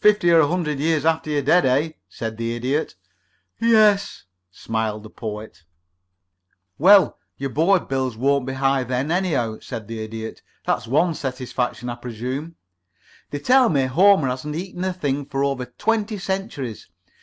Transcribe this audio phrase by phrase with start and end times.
[0.00, 2.94] "Fifty or a hundred years after you're dead, eh?" said the Idiot.
[3.58, 5.62] "Yes," smiled the Poet.
[6.76, 10.42] "Well your board bills won't be high then, anyhow," said the Idiot.
[10.66, 12.56] "That's one satisfaction, I presume.
[13.30, 16.90] They tell me Homer hasn't eaten a thing for over twenty centuries.